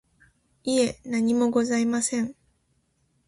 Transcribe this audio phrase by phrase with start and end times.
[0.63, 2.35] いえ、何もございません。